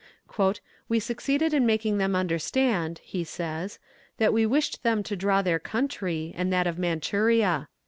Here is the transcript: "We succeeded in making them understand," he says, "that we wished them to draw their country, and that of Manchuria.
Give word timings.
"We 0.89 0.99
succeeded 0.99 1.53
in 1.53 1.63
making 1.63 1.99
them 1.99 2.15
understand," 2.15 3.01
he 3.03 3.23
says, 3.23 3.77
"that 4.17 4.33
we 4.33 4.47
wished 4.47 4.81
them 4.81 5.03
to 5.03 5.15
draw 5.15 5.43
their 5.43 5.59
country, 5.59 6.33
and 6.35 6.51
that 6.51 6.65
of 6.65 6.79
Manchuria. 6.79 7.67